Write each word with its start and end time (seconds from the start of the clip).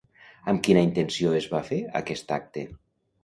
Amb 0.53 0.63
quina 0.67 0.81
intenció 0.85 1.35
es 1.41 1.47
va 1.53 1.61
fer 1.69 1.79
aquest 2.01 2.35
acte? 2.41 2.65